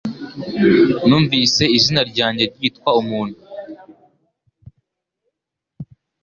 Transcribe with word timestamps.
Numvise 1.07 1.63
izina 1.77 2.01
ryanjye 2.11 2.43
ryitwa 2.55 2.91
umuntu 3.01 3.37